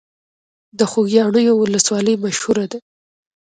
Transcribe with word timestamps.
د 0.77 0.81
خوږیاڼیو 0.91 1.53
ولسوالۍ 1.57 2.15
مشهوره 2.23 2.65
ده 2.71 2.79